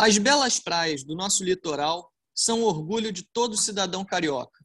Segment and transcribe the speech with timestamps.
[0.00, 4.64] As belas praias do nosso litoral são orgulho de todo cidadão carioca.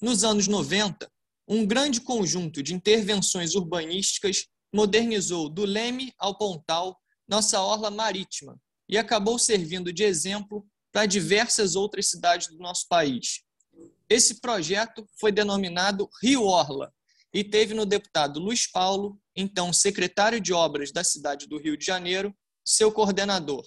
[0.00, 1.10] Nos anos 90,
[1.48, 6.96] um grande conjunto de intervenções urbanísticas modernizou do Leme ao Pontal
[7.26, 8.56] nossa orla marítima
[8.88, 13.42] e acabou servindo de exemplo para diversas outras cidades do nosso país.
[14.08, 16.94] Esse projeto foi denominado Rio Orla
[17.34, 21.84] e teve no deputado Luiz Paulo, então secretário de Obras da cidade do Rio de
[21.84, 22.32] Janeiro,
[22.64, 23.66] seu coordenador.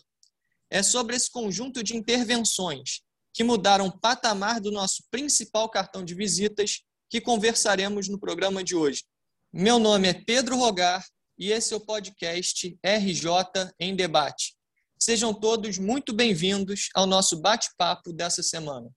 [0.73, 3.01] É sobre esse conjunto de intervenções
[3.33, 8.73] que mudaram o patamar do nosso principal cartão de visitas que conversaremos no programa de
[8.73, 9.03] hoje.
[9.51, 11.05] Meu nome é Pedro Rogar
[11.37, 14.55] e esse é o podcast RJ em Debate.
[14.97, 18.89] Sejam todos muito bem-vindos ao nosso bate-papo dessa semana.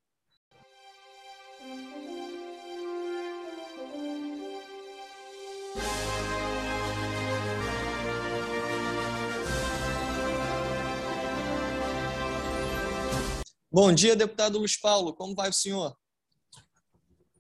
[13.75, 15.13] Bom dia, deputado Luiz Paulo.
[15.13, 15.99] Como vai o senhor?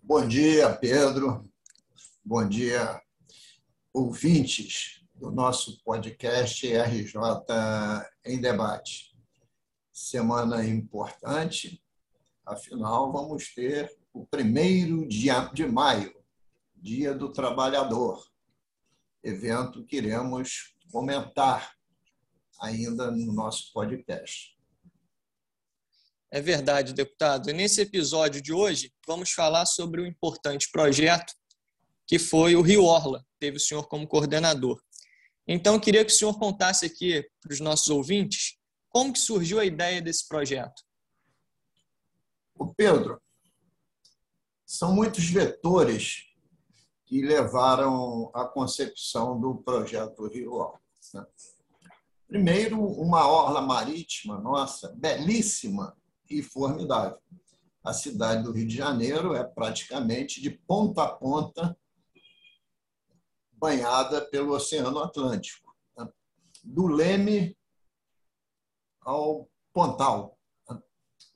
[0.02, 1.48] Bom dia, Pedro.
[2.24, 3.00] Bom dia,
[3.92, 7.20] ouvintes do nosso podcast RJ
[8.24, 9.16] em Debate.
[9.92, 11.80] Semana importante,
[12.44, 16.12] afinal, vamos ter o primeiro dia de maio,
[16.74, 18.26] Dia do Trabalhador,
[19.22, 21.76] evento que iremos comentar
[22.60, 24.53] ainda no nosso podcast.
[26.34, 27.48] É verdade, deputado.
[27.48, 31.32] E nesse episódio de hoje, vamos falar sobre um importante projeto
[32.08, 34.82] que foi o Rio Orla, teve o senhor como coordenador.
[35.46, 39.64] Então, queria que o senhor contasse aqui para os nossos ouvintes como que surgiu a
[39.64, 40.82] ideia desse projeto.
[42.56, 43.22] O Pedro,
[44.66, 46.24] são muitos vetores
[47.06, 50.80] que levaram à concepção do projeto Rio Orla.
[51.14, 51.26] Né?
[52.26, 55.96] Primeiro, uma orla marítima nossa, belíssima,
[56.28, 57.18] e formidável.
[57.82, 61.76] A cidade do Rio de Janeiro é praticamente de ponta a ponta
[63.52, 66.08] banhada pelo Oceano Atlântico, né?
[66.62, 67.56] do Leme
[69.02, 70.38] ao Pontal.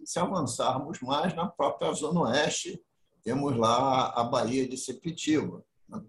[0.04, 2.82] Se avançarmos mais, na própria Zona Oeste,
[3.22, 5.62] temos lá a Baía de Sepitiba.
[5.86, 6.02] Né?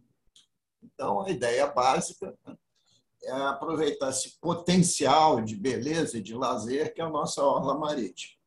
[0.81, 2.37] Então, a ideia básica
[3.23, 8.38] é aproveitar esse potencial de beleza e de lazer que é a nossa orla marítima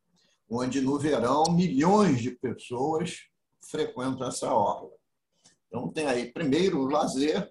[0.55, 3.23] onde no verão milhões de pessoas
[3.63, 4.91] frequentam essa orla.
[5.67, 7.51] Então, tem aí, primeiro, o lazer,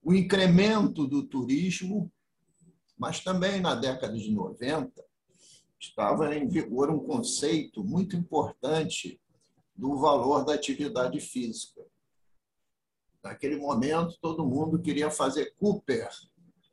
[0.00, 2.12] o incremento do turismo,
[2.96, 5.04] mas também na década de 90
[5.80, 9.20] estava em vigor um conceito muito importante
[9.74, 11.84] do valor da atividade física.
[13.20, 16.08] Naquele momento, todo mundo queria fazer Cooper,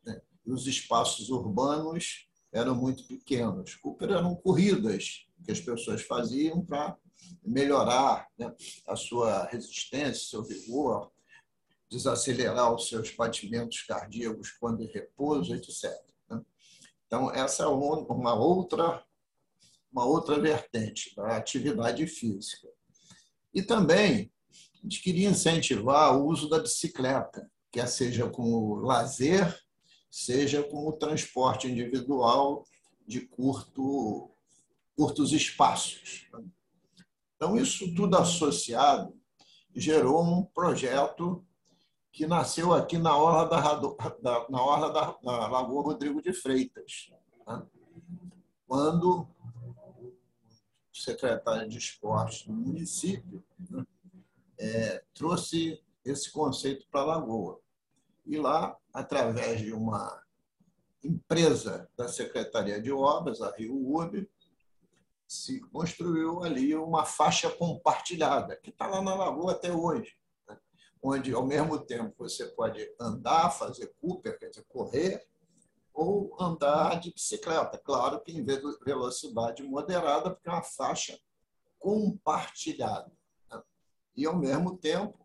[0.05, 0.21] né?
[0.45, 3.75] os espaços urbanos eram muito pequenos.
[3.75, 6.95] Cooper eram corridas que as pessoas faziam para
[7.43, 8.53] melhorar né,
[8.87, 11.11] a sua resistência, seu vigor,
[11.89, 15.91] desacelerar os seus batimentos cardíacos quando em repouso, etc.
[16.29, 16.41] Né.
[17.07, 19.03] Então, essa é uma outra,
[19.91, 22.67] uma outra vertente da atividade física.
[23.53, 29.62] E também a gente queria incentivar o uso da bicicleta, quer seja como lazer,
[30.13, 32.63] seja como transporte individual
[33.03, 34.29] de curto,
[34.95, 36.29] curtos espaços.
[37.35, 39.19] Então, isso tudo associado
[39.75, 41.43] gerou um projeto
[42.11, 47.11] que nasceu aqui na orla da, na orla da, da Lagoa Rodrigo de Freitas,
[47.47, 47.65] né?
[48.67, 49.27] quando
[49.91, 50.15] o
[50.93, 53.83] secretário de esportes do município né?
[54.59, 57.62] é, trouxe esse conceito para a Lagoa.
[58.25, 60.21] E lá através de uma
[61.03, 64.29] empresa da Secretaria de Obras, a Rio Urb,
[65.27, 70.15] se construiu ali uma faixa compartilhada, que está lá na Lagoa até hoje,
[70.47, 70.57] né?
[71.01, 75.25] onde, ao mesmo tempo, você pode andar, fazer Cooper, quer dizer, correr,
[75.93, 77.77] ou andar de bicicleta.
[77.77, 81.19] Claro que em velocidade moderada, porque é uma faixa
[81.79, 83.11] compartilhada.
[83.51, 83.61] Né?
[84.15, 85.22] E, ao mesmo tempo,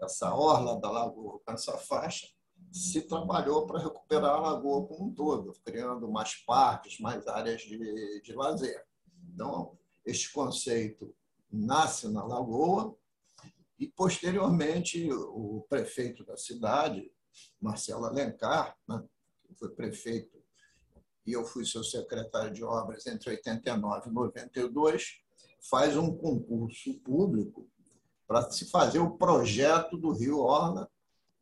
[0.00, 2.26] essa orla da lagoa com essa faixa
[2.72, 8.20] se trabalhou para recuperar a lagoa como um todo, criando mais parques, mais áreas de,
[8.20, 8.84] de lazer.
[9.32, 11.14] Então, este conceito
[11.50, 12.96] nasce na lagoa
[13.78, 17.10] e, posteriormente, o prefeito da cidade,
[17.60, 19.02] Marcelo Alencar, né,
[19.46, 20.36] que foi prefeito
[21.26, 25.22] e eu fui seu secretário de obras entre 89 e 92,
[25.68, 27.68] faz um concurso público
[28.26, 30.90] para se fazer o projeto do Rio Orla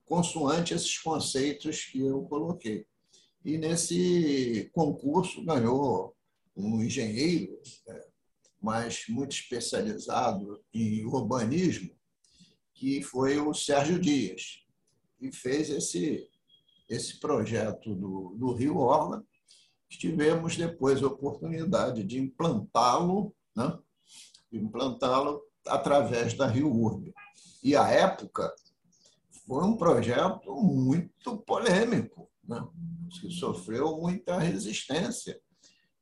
[0.04, 2.86] consoante esses conceitos que eu coloquei.
[3.44, 6.14] E nesse concurso ganhou
[6.56, 7.58] um engenheiro,
[7.88, 8.08] é,
[8.60, 11.90] mas muito especializado em urbanismo,
[12.72, 14.64] que foi o Sérgio Dias,
[15.18, 16.28] que fez esse,
[16.88, 19.24] esse projeto do, do Rio Orla.
[19.88, 23.78] Tivemos depois a oportunidade de implantá-lo, né?
[24.52, 27.14] implantá-lo através da Rio Urbe.
[27.62, 28.54] E a época
[29.46, 32.66] foi um projeto muito polêmico, né?
[33.20, 35.40] que sofreu muita resistência,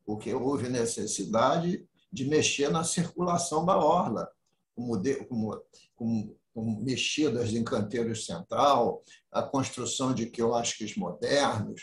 [0.04, 4.28] porque houve necessidade de mexer na circulação da orla,
[4.74, 5.62] como, como,
[5.94, 11.82] como, como mexidas em canteiros central, a construção de quiosques modernos,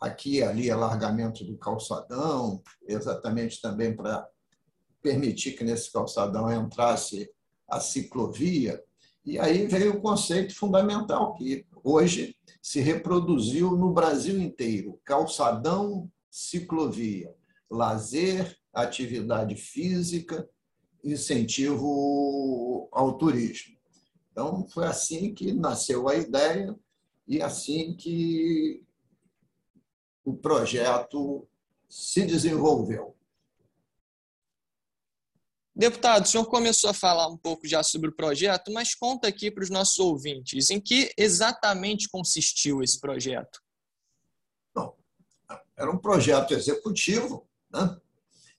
[0.00, 4.28] aqui e ali alargamento do calçadão, exatamente também para
[5.08, 7.30] permitir que nesse calçadão entrasse
[7.66, 8.82] a ciclovia.
[9.24, 17.34] E aí veio o conceito fundamental que hoje se reproduziu no Brasil inteiro: calçadão, ciclovia,
[17.70, 20.48] lazer, atividade física,
[21.02, 23.76] incentivo ao turismo.
[24.30, 26.76] Então, foi assim que nasceu a ideia
[27.26, 28.82] e assim que
[30.24, 31.48] o projeto
[31.88, 33.17] se desenvolveu.
[35.78, 39.48] Deputado, o senhor começou a falar um pouco já sobre o projeto, mas conta aqui
[39.48, 43.62] para os nossos ouvintes em que exatamente consistiu esse projeto.
[44.74, 44.96] Bom,
[45.76, 47.96] era um projeto executivo né,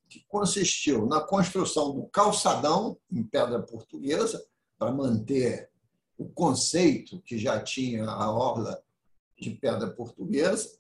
[0.08, 4.42] que consistiu na construção do calçadão em pedra portuguesa
[4.78, 5.70] para manter
[6.18, 8.82] o conceito que já tinha a orla
[9.38, 10.80] de pedra portuguesa,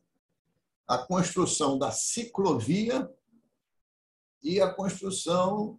[0.87, 3.13] a construção da ciclovia
[4.41, 5.77] e a construção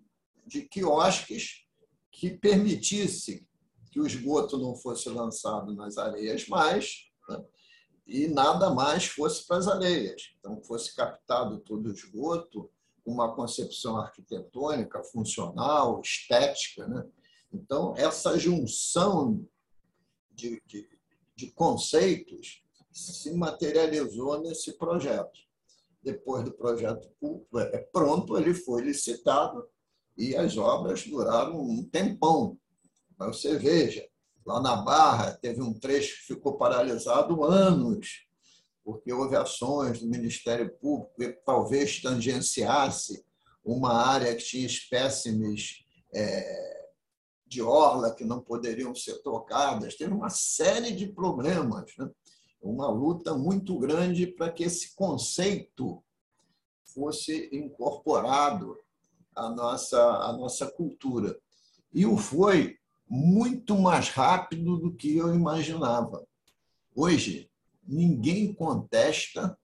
[0.51, 1.65] de quiosques
[2.11, 3.47] que permitisse
[3.93, 7.45] que o esgoto não fosse lançado nas areias mais né?
[8.05, 10.35] e nada mais fosse para as areias.
[10.39, 12.69] Então, fosse captado todo o esgoto,
[13.07, 16.87] uma concepção arquitetônica, funcional, estética.
[16.89, 17.09] Né?
[17.53, 19.47] Então, essa junção
[20.33, 20.89] de, de,
[21.37, 25.39] de conceitos se materializou nesse projeto.
[26.03, 27.09] Depois do projeto
[27.73, 29.69] é, pronto, ele foi licitado
[30.21, 32.59] e as obras duraram um tempão.
[33.19, 34.07] Mas você veja,
[34.45, 38.27] lá na Barra teve um trecho que ficou paralisado anos,
[38.85, 43.25] porque houve ações do Ministério Público que talvez tangenciasse
[43.65, 46.89] uma área que tinha espécimes é,
[47.47, 49.97] de orla que não poderiam ser tocadas.
[49.97, 52.11] Teve uma série de problemas, né?
[52.61, 56.05] uma luta muito grande para que esse conceito
[56.85, 58.77] fosse incorporado
[59.35, 61.39] a nossa, a nossa cultura.
[61.93, 62.79] E o foi
[63.09, 66.25] muito mais rápido do que eu imaginava.
[66.95, 67.51] Hoje,
[67.83, 69.59] ninguém contesta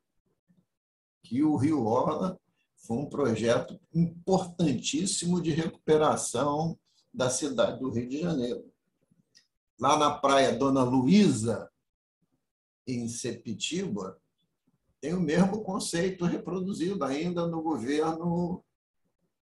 [1.23, 2.39] que o Rio Orla
[2.77, 6.79] foi um projeto importantíssimo de recuperação
[7.13, 8.65] da cidade do Rio de Janeiro.
[9.79, 11.71] Lá na praia Dona Luísa,
[12.87, 14.21] em Sepitiba,
[15.01, 18.65] tem o mesmo conceito reproduzido ainda no governo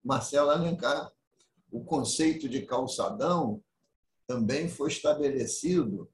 [0.02, 1.12] Marcelo Alencar.
[1.70, 3.62] O conceito de calçadão
[4.26, 6.08] também foi estabelecido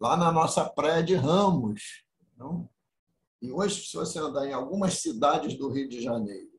[0.00, 2.04] lá na nossa praia de Ramos.
[2.36, 2.68] Não?
[3.40, 6.50] E hoje, se você andar em algumas cidades do Rio de Janeiro,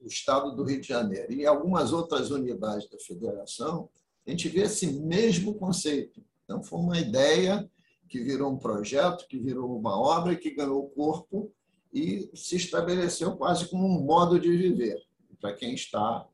[0.00, 3.88] do estado do Rio de Janeiro, e em algumas outras unidades da federação,
[4.26, 6.22] a gente vê esse mesmo conceito.
[6.44, 7.68] Então, foi uma ideia
[8.08, 11.52] que virou um projeto, que virou uma obra, que ganhou corpo
[11.92, 15.02] e se estabeleceu quase como um modo de viver
[15.42, 16.26] para quem está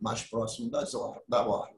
[0.00, 1.76] mais próximo das or da orla.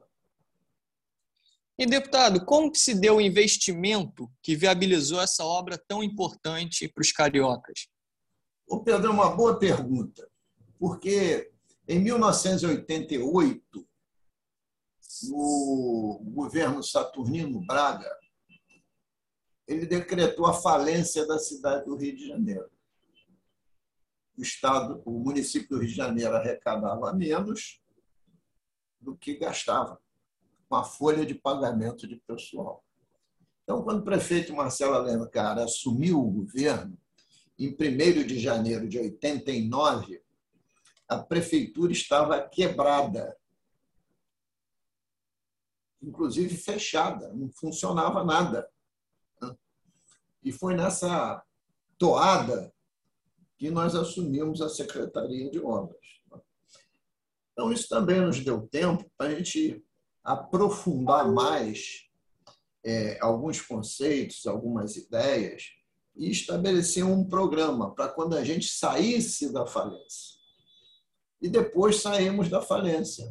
[1.77, 7.01] E, deputado, como que se deu o investimento que viabilizou essa obra tão importante para
[7.01, 7.87] os cariocas?
[8.67, 10.29] O Pedro, é uma boa pergunta,
[10.77, 11.51] porque
[11.87, 13.87] em 1988,
[15.31, 18.09] o governo Saturnino Braga
[19.67, 22.69] ele decretou a falência da cidade do Rio de Janeiro
[24.39, 27.81] o estado, o município do Rio de Janeiro arrecadava menos
[28.97, 30.01] do que gastava
[30.69, 32.81] com a folha de pagamento de pessoal.
[33.63, 36.97] Então, quando o prefeito Marcelo Alencar assumiu o governo,
[37.57, 40.23] em 1 de janeiro de 89,
[41.09, 43.37] a prefeitura estava quebrada,
[46.01, 48.69] inclusive fechada, não funcionava nada.
[50.41, 51.43] E foi nessa
[51.97, 52.73] toada
[53.59, 55.99] que nós assumimos a Secretaria de Obras.
[57.51, 59.83] Então, isso também nos deu tempo para a gente
[60.23, 62.05] aprofundar mais
[62.85, 65.63] é, alguns conceitos, algumas ideias
[66.15, 70.39] e estabeleciam um programa para quando a gente saísse da falência.
[71.41, 73.29] E depois saímos da falência.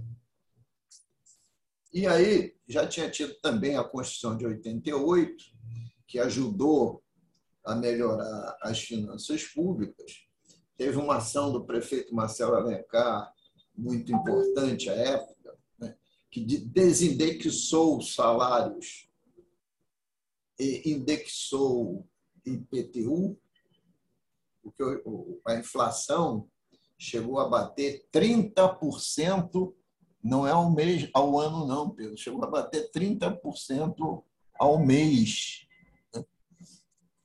[1.90, 5.42] E aí já tinha tido também a Constituição de 88,
[6.06, 7.02] que ajudou
[7.68, 10.26] a melhorar as finanças públicas.
[10.76, 13.30] Teve uma ação do prefeito Marcelo Alencar,
[13.76, 15.94] muito importante à época, né,
[16.30, 19.10] que desindexou os salários
[20.58, 22.08] e indexou
[22.44, 23.38] IPTU,
[24.62, 24.82] porque
[25.46, 26.48] a inflação
[26.98, 29.74] chegou a bater 30%,
[30.24, 34.24] não é ao mês, ao ano não, Pedro, chegou a bater 30%
[34.58, 35.67] ao mês.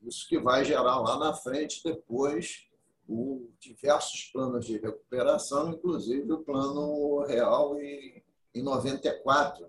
[0.03, 2.67] Isso que vai gerar lá na frente depois
[3.07, 9.67] o diversos planos de recuperação, inclusive o plano real em, em 94,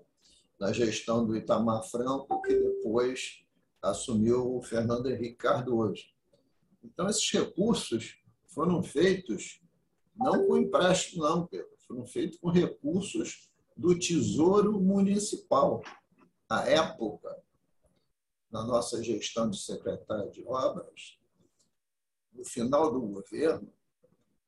[0.58, 3.44] na gestão do Itamar Franco, que depois
[3.82, 6.04] assumiu o Fernando Henrique Cardoso.
[6.82, 9.60] Então, esses recursos foram feitos
[10.16, 15.82] não com empréstimo, não, Pedro, foram feitos com recursos do Tesouro Municipal.
[16.48, 17.42] À época,
[18.54, 21.18] na nossa gestão de secretário de obras,
[22.32, 23.68] no final do governo,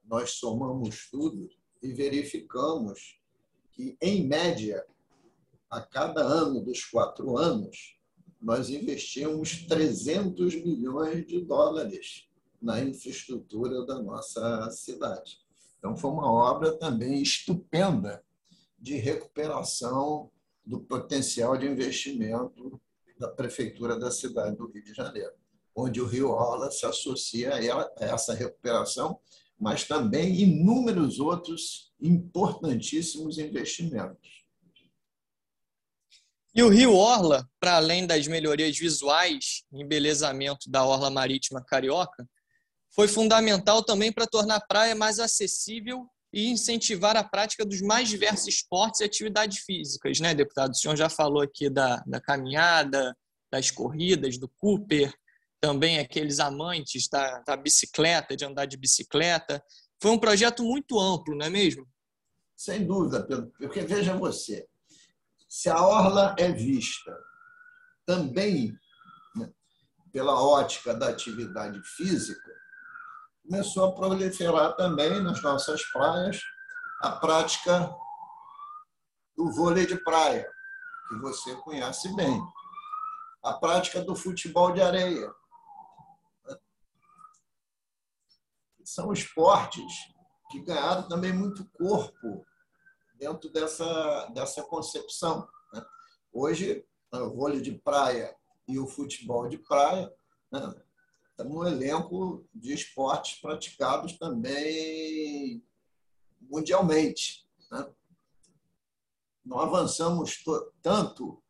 [0.05, 1.51] nós somamos tudo
[1.83, 3.21] e verificamos
[3.73, 4.87] que, em média,
[5.69, 7.99] a cada ano dos quatro anos,
[8.41, 12.29] nós investimos 300 milhões de dólares
[12.63, 15.41] na infraestrutura da nossa cidade.
[15.81, 18.25] Então, foi uma obra também estupenda
[18.79, 20.31] de recuperação
[20.65, 22.81] do potencial de investimento
[23.19, 25.33] da Prefeitura da cidade do Rio de Janeiro,
[25.75, 29.19] onde o Rio Orla se associa a essa recuperação,
[29.59, 34.45] mas também inúmeros outros importantíssimos investimentos.
[36.55, 42.27] E o Rio Orla, para além das melhorias visuais e embelezamento da Orla Marítima Carioca,
[42.95, 48.09] foi fundamental também para tornar a praia mais acessível e incentivar a prática dos mais
[48.09, 50.73] diversos esportes e atividades físicas, né, deputado?
[50.73, 53.17] O senhor já falou aqui da, da caminhada,
[53.51, 55.13] das corridas, do Cooper,
[55.61, 59.63] também aqueles amantes da, da bicicleta, de andar de bicicleta.
[60.01, 61.89] Foi um projeto muito amplo, não é mesmo?
[62.57, 64.67] Sem dúvida, Pedro, porque veja você,
[65.49, 67.17] se a orla é vista
[68.05, 68.73] também
[69.35, 69.51] né,
[70.13, 72.53] pela ótica da atividade física,
[73.47, 76.43] começou a proliferar também nas nossas praias
[77.01, 77.95] a prática
[79.37, 80.51] do vôlei de praia,
[81.09, 82.43] que você conhece bem,
[83.45, 85.33] a prática do futebol de areia.
[88.85, 89.93] São esportes
[90.51, 92.45] que ganharam também muito corpo
[93.15, 95.49] dentro dessa, dessa concepção.
[95.73, 95.85] Né?
[96.33, 98.35] Hoje, o vôlei de praia
[98.67, 100.13] e o futebol de praia
[101.45, 105.63] no elenco de esportes praticados também
[106.41, 107.47] mundialmente.
[107.71, 107.87] Né?
[109.45, 110.43] Não avançamos
[110.83, 111.43] tanto,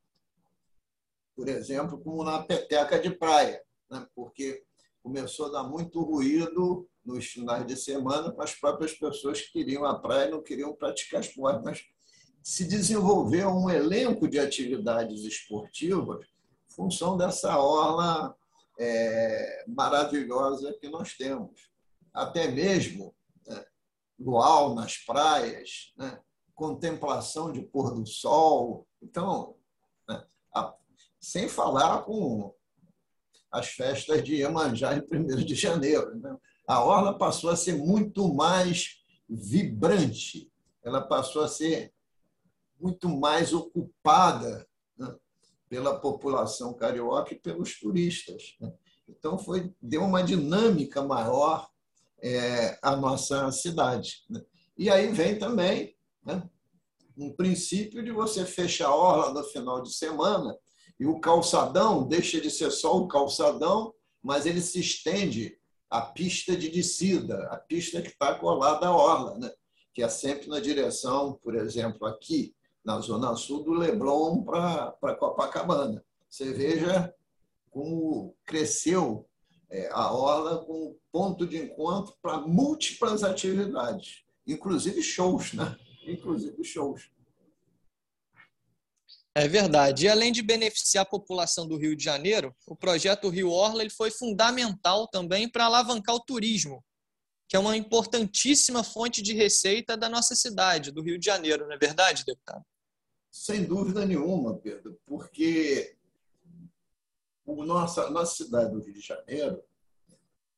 [1.34, 4.06] por exemplo, como na peteca de praia, né?
[4.14, 4.64] porque
[5.02, 9.84] começou a dar muito ruído nos finais de semana com as próprias pessoas que queriam
[9.84, 11.62] a praia e não queriam praticar esporte.
[11.64, 11.84] Mas
[12.42, 16.26] se desenvolveu um elenco de atividades esportivas
[16.76, 18.36] função dessa orla
[18.78, 21.70] é, maravilhosa que nós temos.
[22.12, 23.14] Até mesmo
[23.46, 23.64] né,
[24.18, 26.20] luau nas praias, né,
[26.54, 28.86] contemplação de pôr do sol.
[29.02, 29.56] Então,
[30.08, 30.74] né, a,
[31.20, 32.54] sem falar com
[33.50, 36.14] as festas de Iemanjá em 1 de janeiro.
[36.16, 36.36] Né?
[36.66, 40.50] A orla passou a ser muito mais vibrante,
[40.84, 41.92] ela passou a ser
[42.78, 44.66] muito mais ocupada?
[45.68, 48.56] Pela população carioca e pelos turistas.
[48.60, 48.72] Né?
[49.08, 51.68] Então, foi, deu uma dinâmica maior
[52.22, 54.24] é, à nossa cidade.
[54.30, 54.40] Né?
[54.76, 56.48] E aí vem também né,
[57.16, 60.56] um princípio de você fechar a orla no final de semana
[60.98, 63.92] e o calçadão deixa de ser só o calçadão,
[64.22, 65.58] mas ele se estende
[65.90, 69.50] à pista de descida, a pista que está colada à orla, né?
[69.92, 72.54] que é sempre na direção, por exemplo, aqui
[72.86, 76.04] na Zona Sul, do Leblon para Copacabana.
[76.30, 77.12] Você veja
[77.68, 79.28] como cresceu
[79.68, 85.76] é, a orla com ponto de encontro para múltiplas atividades, inclusive shows, né?
[86.06, 87.10] Inclusive shows.
[89.34, 90.06] É verdade.
[90.06, 93.90] E além de beneficiar a população do Rio de Janeiro, o projeto Rio Orla ele
[93.90, 96.82] foi fundamental também para alavancar o turismo,
[97.48, 101.74] que é uma importantíssima fonte de receita da nossa cidade, do Rio de Janeiro, não
[101.74, 102.64] é verdade, deputado?
[103.36, 105.94] Sem dúvida nenhuma, Pedro, porque
[107.44, 109.62] o nossa, nossa cidade do Rio de Janeiro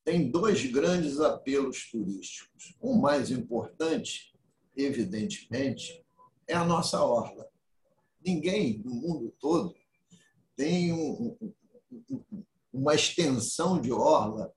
[0.04, 2.76] tem dois grandes apelos turísticos.
[2.80, 4.32] O mais importante,
[4.76, 6.02] evidentemente,
[6.46, 7.50] é a nossa orla.
[8.24, 9.74] Ninguém no mundo todo
[10.54, 11.36] tem um,
[11.92, 14.54] um, uma extensão de orla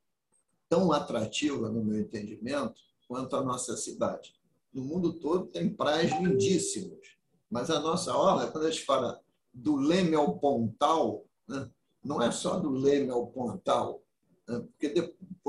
[0.70, 4.40] tão atrativa, no meu entendimento, quanto a nossa cidade.
[4.72, 7.20] No mundo todo tem praias lindíssimas,
[7.52, 9.22] mas a nossa orla, quando a gente fala
[9.54, 11.70] do Leme ao Pontal, né?
[12.02, 14.02] não é só do Leme ao Pontal,
[14.48, 14.66] né?
[14.72, 14.90] porque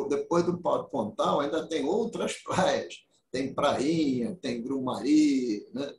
[0.08, 3.06] depois do Pontal ainda tem outras praias.
[3.30, 5.94] Tem Prainha, tem Grumari, né?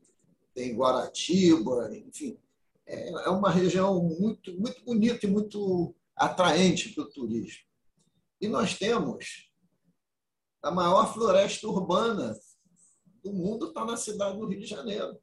[0.54, 2.38] tem Guaratiba, enfim.
[2.86, 7.64] É, é uma região muito, muito bonita e muito atraente para o turismo.
[8.40, 9.50] E nós temos
[10.62, 12.38] a maior floresta urbana
[13.24, 15.18] do mundo está na cidade do Rio de Janeiro.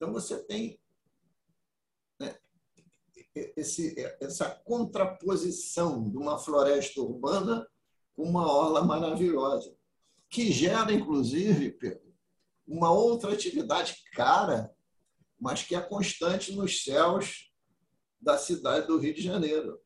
[0.00, 0.80] Então você tem
[3.54, 7.68] esse, essa contraposição de uma floresta urbana
[8.16, 9.76] com uma orla maravilhosa,
[10.30, 12.14] que gera, inclusive, Pedro,
[12.66, 14.74] uma outra atividade cara,
[15.38, 17.52] mas que é constante nos céus
[18.18, 19.78] da cidade do Rio de Janeiro,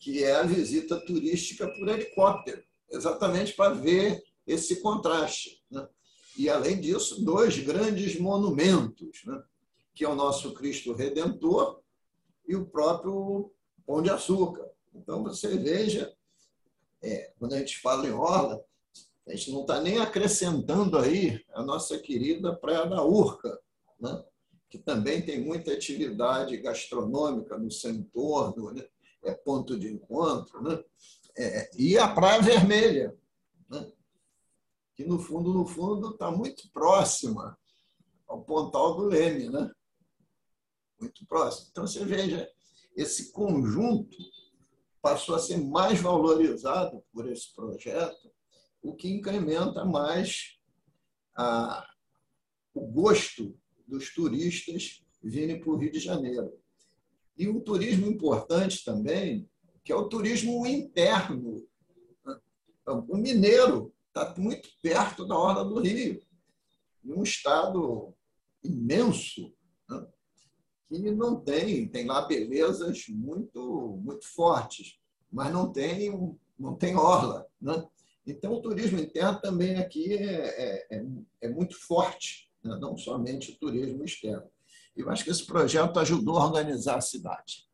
[0.00, 5.64] que é a visita turística por helicóptero, exatamente para ver esse contraste.
[5.70, 5.88] Né?
[6.38, 9.42] E, além disso, dois grandes monumentos, né?
[9.94, 11.80] que é o nosso Cristo Redentor
[12.46, 13.50] e o próprio
[13.86, 14.68] Pão de Açúcar.
[14.94, 16.14] Então, você veja,
[17.02, 18.62] é, quando a gente fala em orla,
[19.26, 23.58] a gente não está nem acrescentando aí a nossa querida Praia da Urca,
[23.98, 24.22] né?
[24.68, 28.84] que também tem muita atividade gastronômica no seu entorno, né?
[29.26, 30.82] é ponto de encontro, né?
[31.36, 33.14] É, e a Praia Vermelha,
[33.68, 33.92] né?
[34.96, 37.56] Que no fundo, no fundo, está muito próxima
[38.26, 39.70] ao Pontal do Leme, né?
[40.98, 41.68] muito próximo.
[41.70, 42.50] Então, você veja,
[42.96, 44.16] esse conjunto
[45.02, 48.32] passou a ser mais valorizado por esse projeto,
[48.82, 50.58] o que incrementa mais
[51.36, 51.86] a,
[52.72, 53.54] o gosto
[53.86, 56.58] dos turistas virem para o Rio de Janeiro.
[57.36, 59.48] E um turismo importante também,
[59.84, 61.68] que é o turismo interno.
[62.86, 66.22] O mineiro está muito perto da Orla do Rio,
[67.04, 68.14] em um estado
[68.64, 69.54] imenso,
[69.88, 70.06] né?
[70.86, 74.98] que não tem, tem lá belezas muito, muito fortes,
[75.30, 76.10] mas não tem,
[76.58, 77.46] não tem orla.
[77.60, 77.86] Né?
[78.26, 81.04] Então, o turismo interno também aqui é, é, é,
[81.42, 82.76] é muito forte, né?
[82.80, 84.50] não somente o turismo externo.
[84.96, 87.66] Eu acho que esse projeto ajudou a organizar a cidade.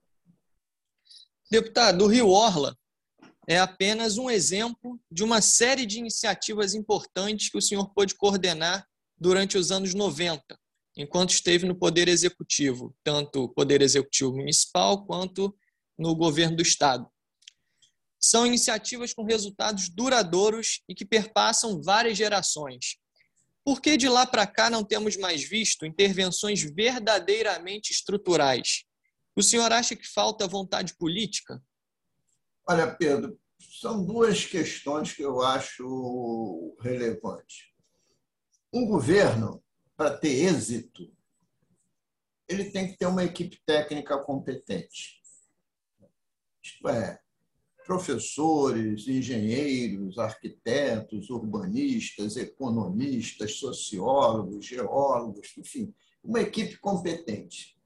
[1.48, 2.76] Deputado, o Rio Orla
[3.48, 8.86] é apenas um exemplo de uma série de iniciativas importantes que o senhor pôde coordenar
[9.18, 10.58] durante os anos 90,
[10.96, 15.56] enquanto esteve no Poder Executivo, tanto Poder Executivo Municipal quanto
[15.98, 17.08] no governo do Estado.
[18.20, 22.96] São iniciativas com resultados duradouros e que perpassam várias gerações.
[23.64, 28.84] Por que de lá para cá não temos mais visto intervenções verdadeiramente estruturais?
[29.36, 31.60] O senhor acha que falta vontade política?
[32.68, 37.72] Olha, Pedro, são duas questões que eu acho relevantes.
[38.72, 39.62] Um governo
[39.96, 41.12] para ter êxito,
[42.48, 45.20] ele tem que ter uma equipe técnica competente.
[46.62, 47.20] Isto é,
[47.84, 57.76] professores, engenheiros, arquitetos, urbanistas, economistas, sociólogos, geólogos, enfim, uma equipe competente.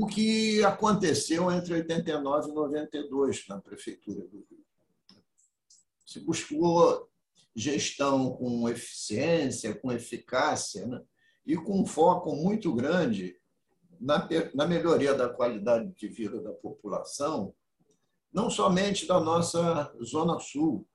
[0.00, 4.64] O que aconteceu entre 89 e 92 na Prefeitura do Rio.
[6.06, 7.10] Se buscou
[7.54, 11.02] gestão com eficiência, com eficácia, né?
[11.44, 13.36] e com um foco muito grande
[13.98, 17.52] na, na melhoria da qualidade de vida da população,
[18.32, 20.86] não somente da nossa Zona Sul,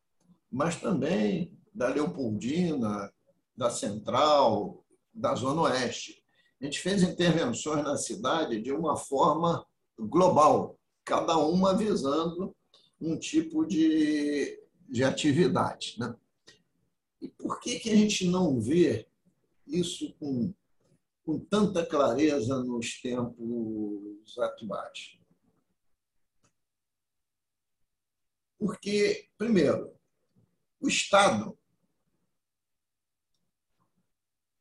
[0.49, 3.11] mas também da Leopoldina,
[3.53, 6.22] da Central, da Zona Oeste.
[6.63, 9.67] A gente fez intervenções na cidade de uma forma
[9.99, 12.55] global, cada uma visando
[13.01, 15.95] um tipo de, de atividade.
[15.99, 16.15] Né?
[17.21, 19.05] E por que, que a gente não vê
[19.67, 20.53] isso com,
[21.25, 25.19] com tanta clareza nos tempos atuais?
[28.57, 29.93] Porque, primeiro,
[30.79, 31.57] o Estado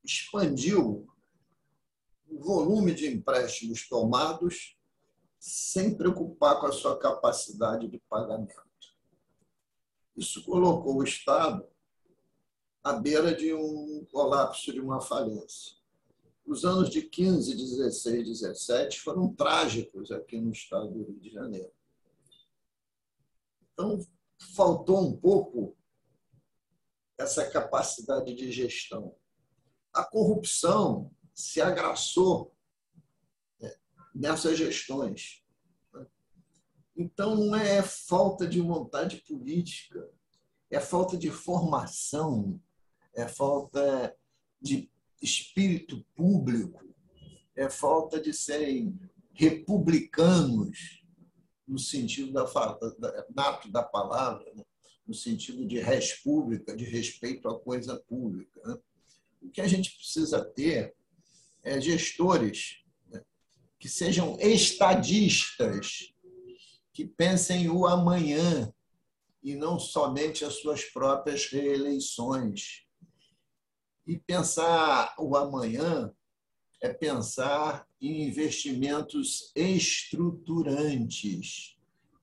[0.02, 1.12] expandiu
[2.38, 4.77] volume de empréstimos tomados
[5.38, 8.62] sem preocupar com a sua capacidade de pagamento.
[10.16, 11.66] Isso colocou o Estado
[12.85, 15.77] à beira de um colapso, de uma falência.
[16.45, 21.73] Os anos de 15, 16, 17 foram trágicos aqui no estado do Rio de Janeiro.
[23.73, 23.99] Então,
[24.55, 25.77] faltou um pouco
[27.16, 29.14] essa capacidade de gestão.
[29.92, 32.55] A corrupção se agraçou
[33.61, 33.73] né,
[34.14, 35.42] nessas gestões.
[36.97, 40.09] Então, não é falta de vontade política,
[40.71, 42.61] é falta de formação,
[43.14, 44.14] é falta
[44.61, 44.90] de
[45.21, 46.85] espírito público,
[47.57, 48.99] é falta de serem
[49.33, 51.03] republicanos
[51.66, 54.64] no sentido da, da nato da palavra, né?
[55.07, 58.61] no sentido de res pública, de respeito à coisa pública.
[58.64, 58.79] Né?
[59.40, 60.95] O que a gente precisa ter
[61.62, 63.22] é gestores né?
[63.79, 66.12] que sejam estadistas,
[66.92, 68.75] que pensem o amanhã
[69.42, 72.85] e não somente as suas próprias reeleições.
[74.07, 76.12] E pensar o amanhã
[76.81, 81.77] é pensar em investimentos estruturantes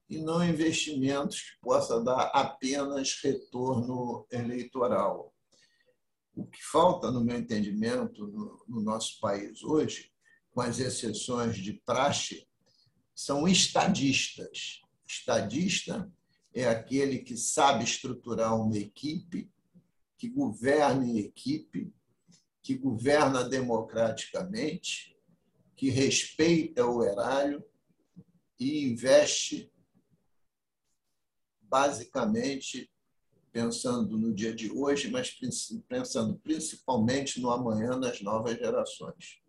[0.09, 5.33] e não investimentos que possam dar apenas retorno eleitoral.
[6.39, 10.09] O que falta, no meu entendimento, no, no nosso país hoje,
[10.51, 12.47] com as exceções de praxe,
[13.13, 14.81] são estadistas.
[15.05, 16.09] Estadista
[16.53, 19.51] é aquele que sabe estruturar uma equipe,
[20.17, 21.93] que governa em equipe,
[22.63, 25.17] que governa democraticamente,
[25.75, 27.61] que respeita o erário
[28.57, 29.69] e investe
[31.61, 32.89] basicamente
[33.51, 35.35] pensando no dia de hoje, mas
[35.87, 39.41] pensando principalmente no amanhã nas novas gerações.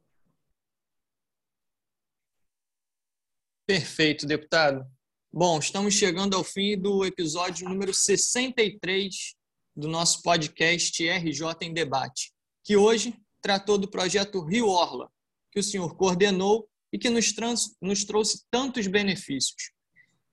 [3.67, 4.85] Perfeito, deputado.
[5.33, 9.37] Bom, estamos chegando ao fim do episódio número 63
[9.77, 12.33] do nosso podcast RJ em Debate,
[12.65, 15.09] que hoje tratou do projeto Rio Orla,
[15.53, 19.71] que o senhor coordenou e que nos, trans, nos trouxe tantos benefícios.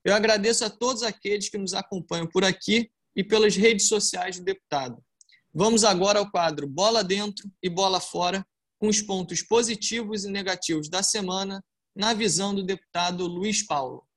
[0.04, 4.46] Eu agradeço a todos aqueles que nos acompanham por aqui e pelas redes sociais do
[4.46, 5.04] deputado.
[5.52, 8.46] Vamos agora ao quadro Bola Dentro e Bola Fora,
[8.80, 14.08] com os pontos positivos e negativos da semana, na visão do deputado Luiz Paulo.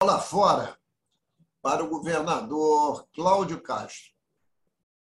[0.00, 0.78] Bola fora
[1.60, 4.12] para o governador Cláudio Castro,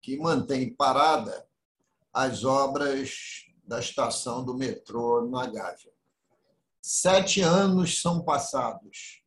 [0.00, 1.46] que mantém parada
[2.10, 5.92] as obras da estação do metrô na Gávea.
[6.80, 9.25] Sete anos são passados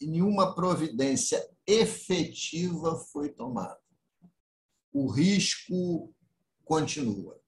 [0.00, 3.80] nenhuma providência efetiva foi tomada.
[4.92, 6.14] O risco
[6.64, 7.40] continua.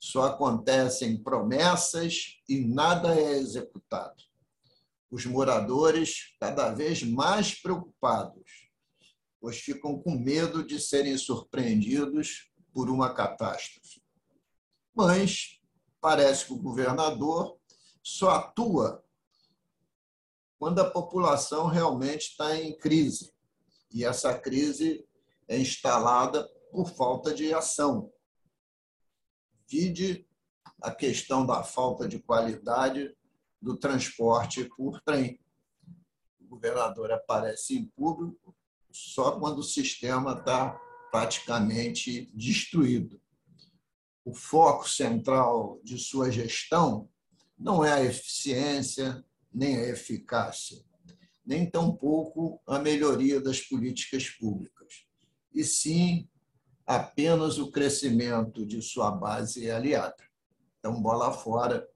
[0.00, 4.22] Só acontecem promessas e nada é executado.
[5.10, 8.70] Os moradores cada vez mais preocupados,
[9.40, 14.02] pois ficam com medo de serem surpreendidos por uma catástrofe.
[14.94, 15.60] Mas
[16.00, 17.58] parece que o governador
[18.02, 19.04] só atua
[20.58, 23.32] quando a população realmente está em crise.
[23.92, 25.06] E essa crise
[25.46, 28.12] é instalada por falta de ação.
[29.66, 30.26] Vide
[30.82, 33.16] a questão da falta de qualidade
[33.60, 35.40] do transporte por trem.
[36.40, 38.54] O governador aparece em público
[38.90, 40.78] só quando o sistema está
[41.10, 43.20] praticamente destruído.
[44.24, 47.08] O foco central de sua gestão
[47.58, 50.78] não é a eficiência, nem a eficácia,
[51.44, 55.06] nem tampouco a melhoria das políticas públicas,
[55.52, 56.28] e sim
[56.86, 60.28] apenas o crescimento de sua base aliada.
[60.78, 61.86] Então, bola fora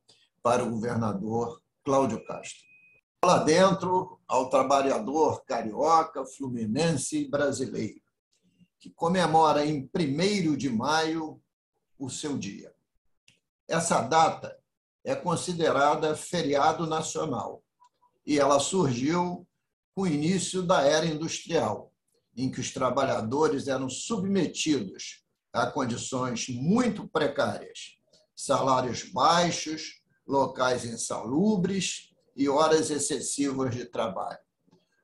[0.43, 2.67] para o governador Cláudio Castro.
[3.25, 8.03] Lá dentro, ao trabalhador carioca, fluminense e brasileiro,
[8.81, 11.41] que comemora em 1 de maio
[11.99, 12.75] o seu dia.
[13.69, 14.59] Essa data
[15.05, 17.63] é considerada feriado nacional
[18.25, 19.47] e ela surgiu
[19.95, 21.93] com o início da era industrial,
[22.37, 27.99] em que os trabalhadores eram submetidos a condições muito precárias,
[28.35, 34.39] salários baixos, locais insalubres e horas excessivas de trabalho.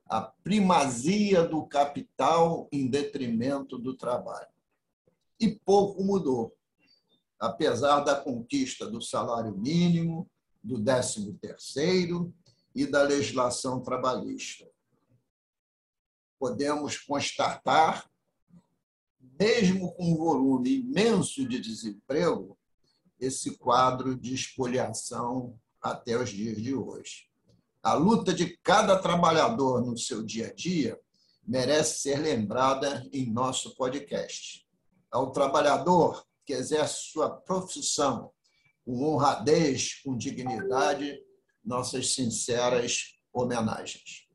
[0.08, 4.48] A primazia do capital em detrimento do trabalho.
[5.38, 6.56] E pouco mudou
[7.38, 10.28] apesar da conquista do salário mínimo,
[10.62, 12.32] do 13º
[12.74, 14.68] e da legislação trabalhista.
[16.38, 18.08] Podemos constatar,
[19.40, 22.58] mesmo com um volume imenso de desemprego,
[23.18, 27.28] esse quadro de expoliação até os dias de hoje.
[27.82, 30.98] A luta de cada trabalhador no seu dia a dia
[31.46, 34.66] merece ser lembrada em nosso podcast.
[35.10, 38.32] Ao trabalhador que exerce sua profissão
[38.82, 41.20] com honradez, com dignidade,
[41.62, 44.26] nossas sinceras homenagens.